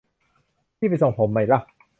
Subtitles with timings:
[0.77, 1.59] พี่ไปส่งผมไหมล่ะ